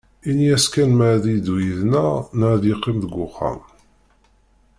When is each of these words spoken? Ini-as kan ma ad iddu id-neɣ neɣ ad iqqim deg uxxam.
Ini-as 0.29 0.65
kan 0.73 0.91
ma 0.97 1.05
ad 1.15 1.25
iddu 1.35 1.55
id-neɣ 1.69 2.11
neɣ 2.37 2.49
ad 2.55 2.63
iqqim 2.73 2.97
deg 3.03 3.13
uxxam. 3.27 3.59